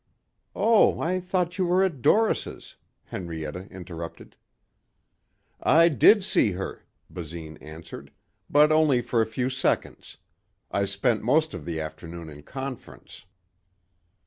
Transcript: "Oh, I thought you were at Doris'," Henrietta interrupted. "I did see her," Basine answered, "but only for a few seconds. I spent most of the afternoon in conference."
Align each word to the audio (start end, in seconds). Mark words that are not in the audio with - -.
"Oh, 0.55 0.99
I 0.99 1.19
thought 1.19 1.59
you 1.59 1.67
were 1.67 1.83
at 1.83 2.01
Doris'," 2.01 2.75
Henrietta 3.03 3.67
interrupted. 3.69 4.35
"I 5.61 5.89
did 5.89 6.23
see 6.23 6.53
her," 6.53 6.87
Basine 7.07 7.57
answered, 7.57 8.11
"but 8.49 8.71
only 8.71 9.01
for 9.01 9.21
a 9.21 9.27
few 9.27 9.51
seconds. 9.51 10.17
I 10.71 10.85
spent 10.85 11.21
most 11.21 11.53
of 11.53 11.65
the 11.65 11.79
afternoon 11.79 12.29
in 12.31 12.41
conference." 12.41 13.25